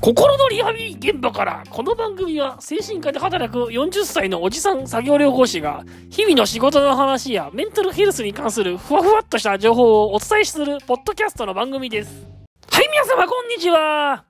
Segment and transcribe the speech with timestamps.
[0.00, 12.24] 心のリハビリ現場からこの番組は精神科で働く40歳のおじさん作業療法士が日々の仕事の話やメンタルヘルスに関するふわふわっとした情報をお伝えするポッドキャストの番組です。
[12.70, 14.24] はい、皆様こんにちは。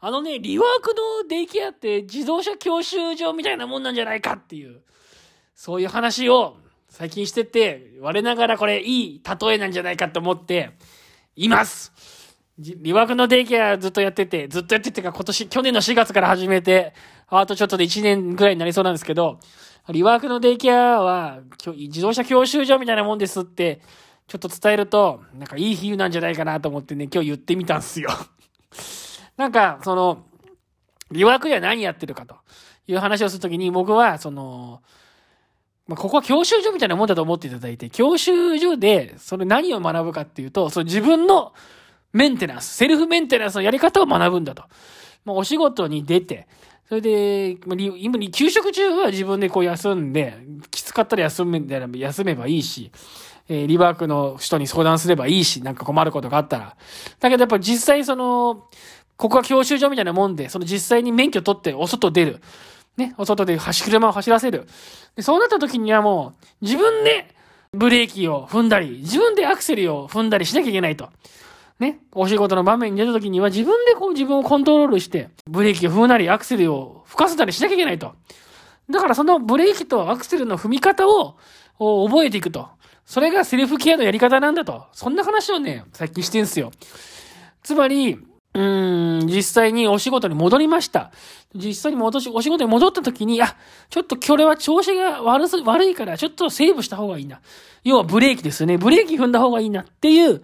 [0.00, 4.82] あのね、リワークのデイケアって自動車教習所みたいなもんなんじゃないかっていう、
[5.54, 6.58] そういう話を
[6.90, 10.72] 最近してて、我ながらこれいい例えなんじゃないかと思って
[11.36, 11.92] います。
[12.58, 16.94] リワークのデイケアずっとやってて、ずっとやっててか今年、去年の4月から始めて、
[17.28, 19.40] あとちょっとで1年ぐらいになりそうなんですけど、
[19.88, 21.40] リワークのデイケアは、
[21.76, 23.80] 自動車教習所みたいなもんですって、
[24.28, 28.10] ちょっと伝えると、なんかいい比喩なんじゃないかなと思ってね、今日言ってみたんすよ
[29.36, 30.24] なんか、その、
[31.10, 32.36] リワークでは何やってるかと
[32.86, 34.80] いう話をするときに、僕は、その、
[35.86, 41.52] まあ、ここは教習所みたいなもんだと思っていただいて、教習所で、それ何を学ぶかっていうと、その自分の
[42.12, 44.64] メンテナンス、セルフメンテナンスのやり方を学ぶんだと。
[45.24, 46.46] まあ、お仕事に出て、
[46.88, 50.38] それで、まあ、今、休職中は自分でこう休んで、
[50.70, 51.62] きつかったら休め、
[51.98, 52.90] 休めばいいし、
[53.48, 56.76] えー、リバークの人に相談すればいいし、なんか困ることがあったら。
[57.20, 58.68] だけどやっぱ実際その、
[59.16, 62.40] ここは教習所みたいなもんで、その実際に免許取ってお外出る。
[62.96, 64.66] ね、お外で走、車を走らせる。
[65.16, 67.34] で、そうなった時にはもう、自分で
[67.72, 71.08] ブレーキを踏んだり、自分でアクセルを踏んだりしなきゃいけないと。
[71.80, 78.12] ね、お仕事の場面に出た時には自分でこう自分をコントロールして、ブレーキを踏むなり、アクセルを吹かせたりしなきゃいけないと。
[78.88, 81.36] だからそのブレーキとアクセルの踏み方を
[81.78, 82.68] 覚えていくと。
[83.04, 84.86] それがセルフケアのやり方なんだと。
[84.92, 86.70] そんな話をね、さっきしてんすよ。
[87.62, 88.18] つまり、
[88.54, 88.62] う
[89.24, 91.10] ん、実際にお仕事に戻りました。
[91.56, 93.56] 実際に戻し、お仕事に戻った時に、あ、
[93.90, 97.40] ちょっとこれは調子が悪す、悪いから、ちょっとセーブした方がいいな。
[97.82, 98.78] 要はブレーキですね。
[98.78, 100.40] ブレーキ踏んだ方がいいなっていう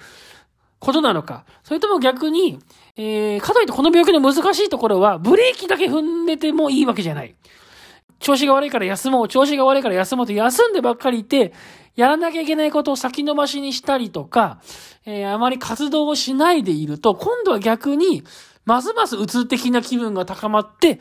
[0.81, 1.45] ことなのか。
[1.63, 2.59] それとも逆に、
[2.97, 7.37] えー、かといってこの病気の難しいところは、ブレーキだけ踏んでてもいいわけじゃない。
[8.21, 11.53] 調子が悪いから休もう、調子が悪いから休もうって休んでばっかりいて、
[11.97, 14.61] やらなきゃいけないことを先延ばしにしたりとか、
[15.05, 18.23] えー、あまり活動をしないでいると、今度は逆に、
[18.67, 21.01] ますますうつ的な気分が高まって、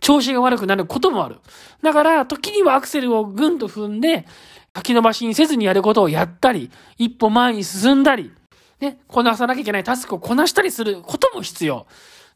[0.00, 1.40] 調子が悪くなることもある。
[1.82, 4.26] だから、時にはアクセルをぐんと踏んで、
[4.74, 8.30] 先延ばしにせずにやることをやったり、一歩前に進んだり、
[8.78, 11.86] ね、こなさなきゃいけないタスクをこなしたりすることも必要。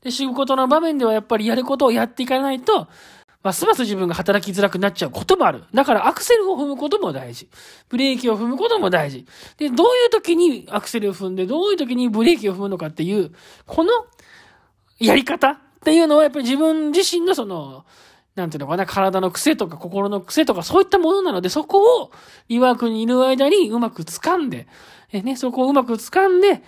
[0.02, 2.88] で、仕事の場面ではやっぱりやることをやっていかないと、
[3.42, 5.64] ますます自分が働きづらくなっちゃうこともある。
[5.74, 7.48] だからアクセルを踏むことも大事。
[7.88, 9.26] ブレーキを踏むことも大事。
[9.56, 13.32] で、どういう時にアクセルを踏んで、どういう時にブレーキを踏むのかっていう、
[13.66, 13.90] この
[15.00, 17.84] やり方っていうのはやっぱり自分自身のその、
[18.36, 22.12] なんていうのかな、体の癖とか心の癖とかそういったものなので、そこを
[22.48, 24.68] リワークにいる間にうまく掴んで、
[25.12, 26.62] えね、そこをうまく掴んで、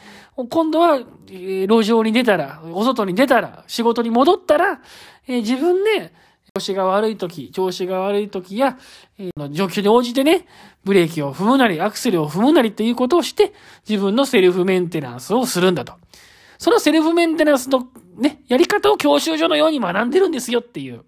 [0.51, 0.97] 今度は、
[1.29, 4.81] えー、路上に出たら、お外に出たら、仕事に戻ったら、
[5.27, 6.13] えー、自分で、
[6.57, 8.79] 調子が悪い時、調子が悪い時や、
[9.19, 10.47] えー、状況に応じてね、
[10.85, 13.53] ブレーキを踏むなり、アクセルを踏むなりっていうことをして、
[13.89, 15.95] 自分のセルフメンテナンスをするんだと。
[16.59, 21.03] そのセルフメンテナンスのね、やり方を教習所のように学んでるんですよっていう。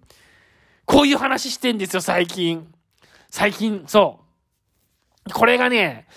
[0.83, 2.67] こういう話してんですよ、最近。
[3.29, 4.19] 最近、そ
[5.29, 5.31] う。
[5.31, 6.07] これがね、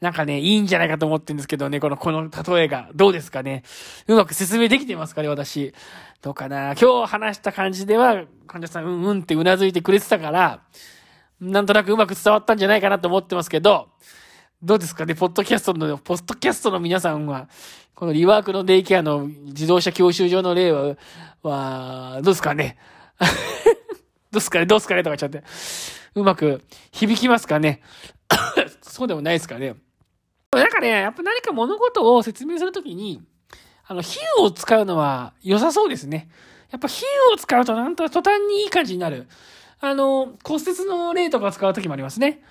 [0.00, 2.88] なんかね、いいんじゃないかと思ってるんですけどね、この、この例えが。
[2.94, 3.62] どうですかね？
[4.06, 5.74] うまく説明できてますかね、私。
[6.22, 6.74] どうかな？
[6.74, 10.62] 今日話した感じでは、患者さん、うんうんって頷いてくれてたから、
[11.38, 13.88] なんとなくうまく伝わったんじゃないかなと思ってますけど、
[14.62, 17.48] どうですかね、ポッドキャストの、ポッドキャストの皆さんは、
[17.94, 20.96] このリワークのデイケアの自動車教習所の例は、
[21.42, 22.78] は、どうですかね？
[24.32, 25.02] どうですかね、どうですかね？
[25.02, 25.44] とか言っちゃって。
[26.14, 27.82] うまく響きますかね？
[28.82, 29.74] そうでもないですかね？
[30.52, 33.22] なんかね、やっぱ何か物事を説明するときに、
[33.86, 36.28] あの、比喩を使うのは良さそうですね。
[36.72, 39.28] やっぱ比喩を使うとなんと途端にいい感じになる。
[39.80, 42.42] あの、骨折の例とか使うときもありますね。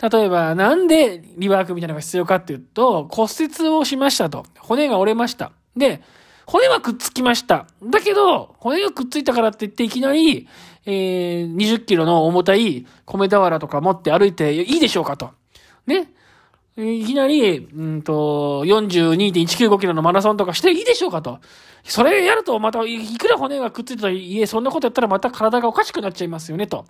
[0.00, 4.46] 例えば、なんでリワークみたいなのが必要かっていうと、骨折をしましたと。
[4.58, 5.52] 骨が折れました。
[5.76, 6.00] で、
[6.46, 7.66] 骨はくっつきました。
[7.84, 10.48] だけど、骨がくっついたからって言っていきなり、
[10.86, 15.32] えー、20キロの重たい米俵とか持って歩いていいでしょうかと。
[15.86, 16.10] ね。
[16.76, 21.38] いきなり、うんと、42.195キロのマラソンとかしていいでしょうかと。
[21.84, 26.86] それやるとまた、いくら骨がくっついたといえ、そんなことやったらまた体がおかしくなっちゃいますよね、と。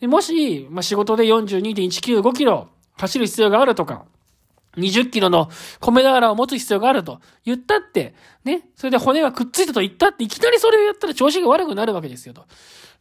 [0.00, 2.68] でもし、まあ、仕事で42.195キロ
[2.98, 4.04] 走る必要があるとか、
[4.76, 5.48] 20キロの
[5.80, 8.14] 米俵を持つ必要があると言ったって、
[8.44, 12.44] ね、それで骨がくっついたと言ったって、いきなりそれをやったら調子が悪くなるわけですよと。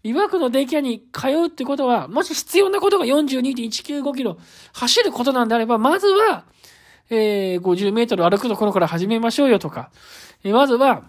[0.06, 4.38] リワークのデイケアに通うってことは、もし必要なことが42.195キロ
[4.72, 6.46] 走ることなんであれば、まずは、
[7.10, 9.90] えー、50メートル歩くところから始めましょうよとか、
[10.44, 11.06] えー、まずは、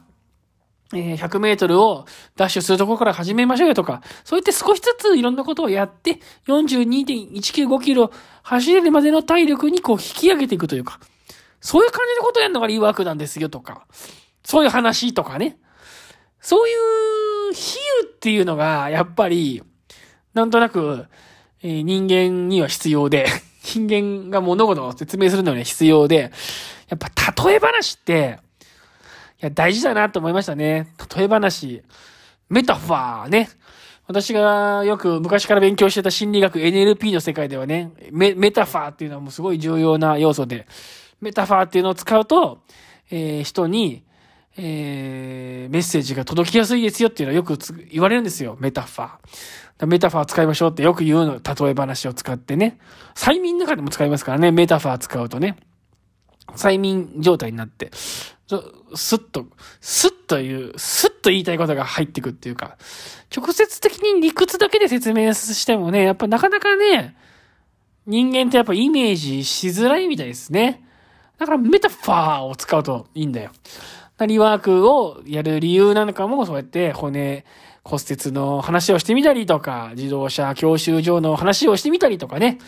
[0.95, 2.07] えー、100メートルを
[2.37, 8.11] ダッシュするところから始めましょうよとか、そうやって少しずついろんなことをやって、42.195キロ
[8.45, 11.01] 走れるまでの体力にこう引き上げていくというか、
[11.61, 13.87] そういう感じのことをやるのがリワークなんですよとか、
[14.43, 15.59] そういう話とかね。
[16.47, 16.73] そうい
[17.51, 19.65] う比喩っていうのが、やっぱり、
[20.33, 21.07] なんとなく、
[21.61, 23.27] えー、人間には必要で、
[23.65, 26.31] 人間が物事を説明するのには必要で、
[26.89, 28.39] やっぱ例え話って、
[29.43, 30.87] いや、大事だなと思いましたね。
[31.17, 31.83] 例え話。
[32.49, 33.49] メタファーね。
[34.07, 40.69] 私がよく昔から勉強してた心理学 NLP の世界ではね、メタファーっていうのはもうすごい重要な要素で、
[41.21, 42.61] メタファーっていうのを使うと、
[43.11, 44.05] えー、人に、
[44.59, 47.59] えー、メッセージが届きやすいですよっていうのはよく
[47.91, 48.57] 言われるんですよ。
[48.61, 49.87] メタファー。
[49.87, 51.35] メタファー使いましょうってよく言うの。
[51.35, 52.79] 例え話を使ってね。
[53.15, 54.51] 催眠の中でも使いますからね。
[54.51, 55.57] メタファー使うとね。
[56.55, 59.47] 催眠状態になって、スッと、
[59.81, 62.79] スッと言う、スッと言いたいことが入ってくっていうか、
[63.37, 67.17] 直接的に理屈だけで説明してもね、やっぱなかなかね、
[68.07, 70.85] 人間ってやっぱイメージしづらいみたいですね。
[71.39, 73.51] だからメタファーを使うといいんだよ。
[74.25, 77.45] リワークをやる理由なんかもそうやって骨
[77.87, 82.59] 骨折の話をしてみたりとか、自動車教習所の話をしてみたりとかね。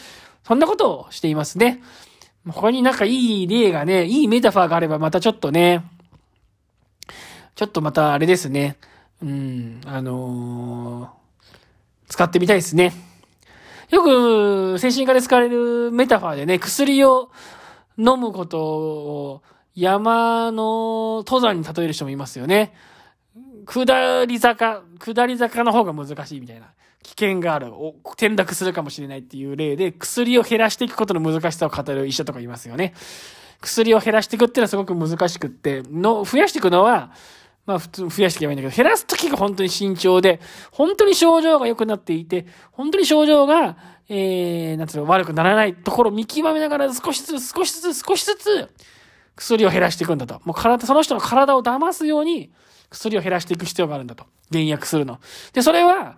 [0.45, 1.83] そんなことをしていますね。
[2.47, 5.85] 他になんかいい例がね、いいメタファーがあればまたちょっとね、
[7.57, 8.77] ちょっとまたあれですね。
[9.21, 11.09] うん、あのー、
[12.09, 12.93] 使ってみたいですね。
[13.91, 17.31] よく、精神科で使われるメタファーでね、薬を
[17.99, 19.43] 飲むことを
[19.79, 22.75] 山の登山に例える人もいますよね。
[23.65, 26.73] 下り坂、下り坂の方が難しいみたいな。
[27.05, 27.73] 危険がある。
[28.05, 32.93] 転落するかもしれないっていう例で、薬を減らしていくことの難しさを語る医者とかいますよね。
[33.61, 37.13] 薬を減らしていくっていうのはすごく難しくって、の、増やしていくのは、
[37.65, 40.41] まあ普通増やしていけばいいんだけど、減らすときが本当に慎重で、
[40.73, 43.77] 本当に症状が良くなっていて、本当に症状が、
[44.09, 48.69] えー、なんつうの、悪くならないところを見極めながら少しずつ少しずつ少しずつ
[49.39, 50.41] 薬を減らしていくんだと。
[50.45, 52.51] もう体、その人の体を騙すように
[52.91, 54.27] 薬を減らしていく必要があるんだと。
[54.51, 55.21] 減薬するの。
[55.53, 56.17] で、それは、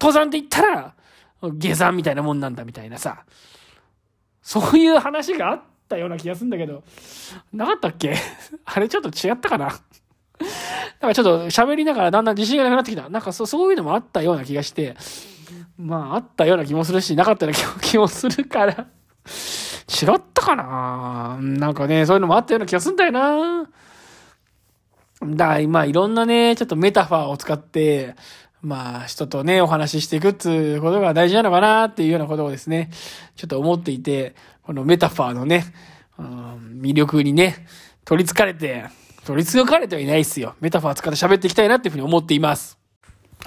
[0.00, 0.94] 登山って言ったら、
[1.42, 3.24] 下山みたいなもんなんだみたいなさ、
[4.42, 6.82] そういう話があったような気がするんだけど、
[7.52, 8.14] なかったっけ？
[8.64, 9.66] あれちょっと違ったかな？
[9.66, 9.78] なん
[11.10, 13.08] かちょっと喋りながらだんだん自信がなくなってきた。
[13.08, 14.96] なんかそそういうのもあったような気がして、
[15.78, 18.86] まああったような気もするし、なかったような気もするから、
[19.88, 21.38] 違ったかな？
[21.40, 23.68] なんかね、そういうのもあったような気がするんだよな
[25.22, 28.14] だまあいろんなね、ちょっとメタファーを使って、
[28.62, 32.90] まあ人とね、お話ししていくっていうことが大事なのかなっていうようなことをですね、
[33.36, 35.64] ちょっと思っていて、このメタファーのね、
[36.18, 37.66] うん、魅力にね、
[38.04, 38.86] 取り憑かれて、
[39.24, 40.54] 取り憑かれてはいないっすよ。
[40.60, 42.78] メタファー使って喋っていきたいなっていうふうに思っています。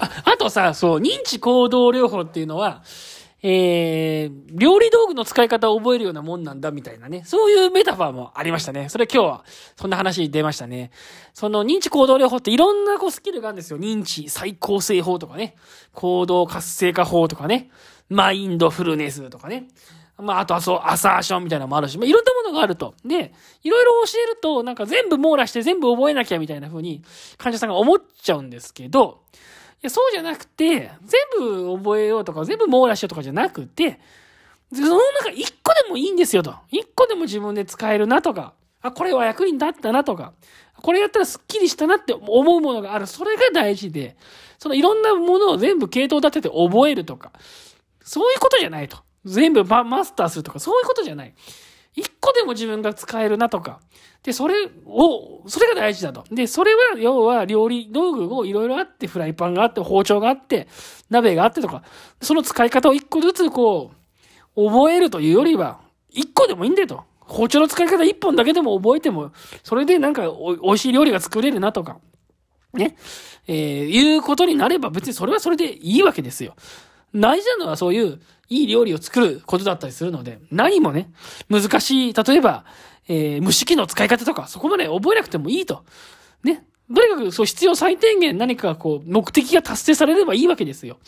[0.00, 2.82] あ、あとさ、そう、認知行動療法っていうのは、
[3.40, 7.22] えー、料理道具の使い方を覚えるようなもんなんだみたいなね。
[7.24, 8.88] そういうメタファーもありましたね。
[8.88, 9.44] それ今日は、
[9.76, 10.90] そんな話出ましたね。
[11.34, 13.78] その認知行動療法っていろんなこうスキルがあるんですよ。
[13.78, 15.54] 認知再構成法とかね。
[15.94, 17.70] 行動活性化法とかね。
[18.08, 19.68] マインドフルネスとかね。
[20.16, 22.94] まあ、あとはそう、アサーションみたいなのもあるし、まあ、いろんなものがあると。
[23.04, 23.32] で、
[23.62, 27.02] いろいろ教えると、なんか全部網羅して全部覚えなきゃみたいな風に
[27.36, 29.20] 患者さんが思っちゃうんですけど、
[29.82, 34.00] や、そうじゃなくて、全部覚えようとか、全部網羅しようとかじゃなくて、
[34.72, 36.54] その中一個でもいいんですよと。
[36.70, 40.34] 一個でも自分で使えるなとか、あ、これは役に立ったなとか、
[40.82, 43.06] これやったらスッキリしたなって思うものがある。
[43.06, 44.16] それが大事で、
[44.58, 47.32] そのいろんなものを全部系統立てて覚えるとか、
[48.02, 48.98] そういうことじゃないと。
[49.24, 51.34] 全部マスターするとか、そういうことじゃない。
[51.98, 53.80] 一個でも自分が使えるなとか。
[54.22, 54.54] で、それ
[54.86, 56.24] を、それが大事だと。
[56.30, 60.68] で、それは、要は料理道具をいろいろあって、フライパンがあって、包丁があって、
[61.10, 61.82] 鍋があってとか、
[62.20, 63.92] その使い方を一個ずつこ
[64.56, 67.04] う、覚えるというよりは、一個でもいいんだよと。
[67.20, 71.98] 包丁の使い方一本だけでも覚えても、それでなんかお美味しい料理が作れるなとか、
[72.72, 72.96] ね。
[73.46, 76.54] えー、いうことになれば別にそれはそれでいいわけですよ。
[77.14, 81.10] 大事なのはそういういい料理を作ることだったりするので、何もね、
[81.50, 82.64] 難しい、例えば、
[83.08, 85.84] えー、蒸し器の使い方とか、そこまで覚えなくてもいいと。
[86.42, 86.64] ね。
[86.94, 90.98] とにかく、そう必要最低限何かこう、目的が達成されればいいわけですよ。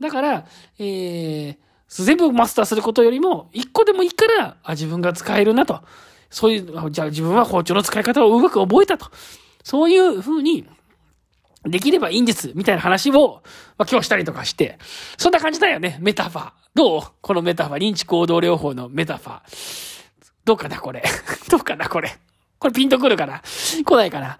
[0.00, 0.46] だから、
[0.78, 1.56] えー、
[1.88, 5.82] 全部マスターすることよりも、一個でもいいから、あ、自分が使えるなと。
[6.30, 9.10] そういう、じゃあ自分は包丁の使い方をうまく覚えたと。
[9.62, 10.66] そういうふうに、
[11.64, 13.42] できればいいんです、みたいな話を、
[13.76, 14.78] まあ、今日したりとかして、
[15.18, 16.52] そんな感じだよね、メタファー。
[16.74, 17.02] どう？
[17.20, 20.32] このメタファー、認知行動療法のメタファー。
[20.44, 21.02] どうかな、これ。
[21.50, 22.16] どうかな、これ。
[22.58, 23.42] これピンとくるかな？
[23.84, 24.38] 来ないかな？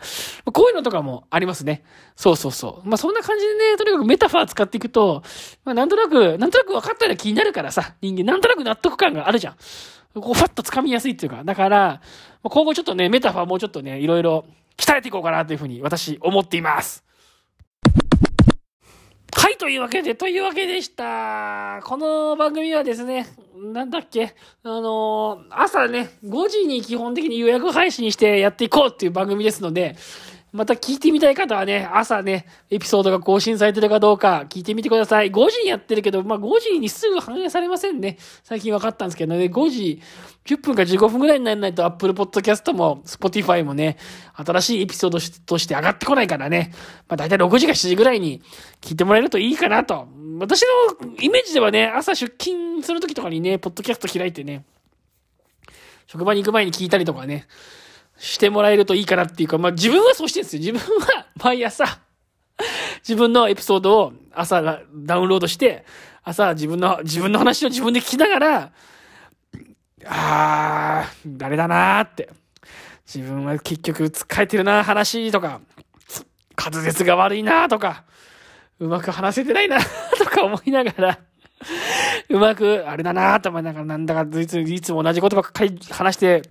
[0.52, 1.82] こういうのとかもありますね。
[2.16, 2.88] そうそうそう。
[2.88, 5.22] まあそんな感じでね、とにかくメタファー使っていくと、
[5.64, 9.54] まあなんとなく、なんとなく分かったら気になるからさ、人間なんとなく納得感があるじゃん。
[10.20, 11.44] こう、ファッと掴みやすいっていうか。
[11.44, 12.00] だから、
[12.42, 14.44] 今後ちょっとね、メタファーもうちょっとね、いろいろ
[14.76, 17.04] 鍛えていこうかなというふうに私思っています。
[19.60, 21.82] というわけで、というわけでした。
[21.84, 29.96] この番組はですね、なんだっけ、あのー、朝ね、5時に基本的に予約配信してやっていこうっていう番組ですので、
[30.52, 35.30] また聞いてみたい方はね、朝ね、エピソードが更新されてるかどうか聞いてみてください。
[35.30, 38.18] 5時にやってるけど、まあ、5時にすぐ反映されませんね。
[38.42, 40.02] 最近分かったんですけどね、5時
[40.44, 43.96] 10分か15分ぐらいにならないと Apple Podcast も Spotify もね、
[44.34, 46.72] 新しいエピソードとして上がってこないからね、
[47.08, 48.42] まあ、大体6時か7時ぐらいに
[48.80, 50.08] 聞いてもらえるといいかなと。
[50.40, 50.62] 私
[51.02, 54.64] のイメージではね、朝出勤するときとかにね、ポッドキャスト開いてね、
[56.06, 57.46] 職場に行く前に聞いたりとかね、
[58.20, 60.60] してもらえるといいかなっていうか、まあ自分はそうしてるんですよ。
[60.60, 61.86] 自分は毎朝、
[63.00, 65.86] 自分のエピソードを朝ダウンロードして、
[66.22, 68.72] 朝自分の、自分の話を自分で聞きながら、
[70.04, 72.28] あー、誰だなーって。
[73.12, 75.62] 自分は結局使えてるな、話とか、
[76.56, 78.04] 滑舌が悪いなとか、
[78.78, 79.78] うまく話せてないな
[80.18, 81.18] とか思いながら、
[82.30, 86.42] うまく、あれだなと思いながら、なんだかいついつも同じことばっかり話して、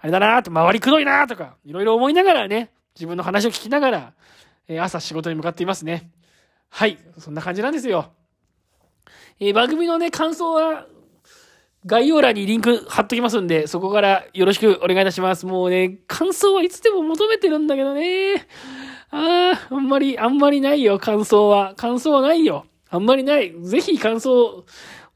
[0.00, 4.12] あれだなと、周りくどいなとか、いろいろ思いながらね、自分の話を聞きながら、
[4.68, 6.10] えー、朝仕事に向かっていますね。
[6.70, 8.12] はい、そんな感じなんですよ。
[9.38, 10.86] えー、番組のね、感想は、
[11.86, 15.44] 概要欄にリンク貼っときますんで、そこからよろしくお願いいたします。
[15.44, 18.46] もうね、感想はいつでも求めてるんだけどね。
[19.10, 21.74] ああ、あんまり、あんまりないよ、感想は。
[21.76, 22.64] 感想はないよ。
[22.94, 23.52] あんまりない。
[23.60, 24.64] ぜひ感想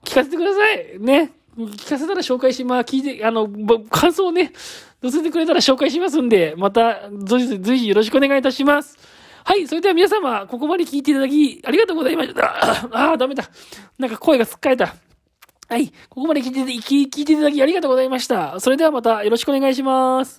[0.04, 0.98] 聞かせてください。
[0.98, 1.30] ね。
[1.56, 3.48] 聞かせたら紹介し、まあ、聞いて、あの、
[3.88, 4.52] 感想をね、
[5.00, 8.98] 載せてくれたら紹介しますんで、また、随時よろしくお願いいたします。
[9.44, 12.44] はい、それでは皆様、ここまで聞いていただき、ありがとうございました。
[12.92, 13.48] ああ、ダメだ。
[13.98, 14.96] なんか声がつっかえた。
[15.68, 18.58] はい、ここまで聞いて、聞いていただきありがとうございました。
[18.58, 20.26] それではまたよろしくお願いします。